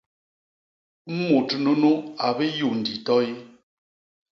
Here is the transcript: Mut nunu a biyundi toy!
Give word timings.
Mut 1.19 1.49
nunu 1.63 1.91
a 2.25 2.27
biyundi 2.37 2.93
toy! 3.05 3.27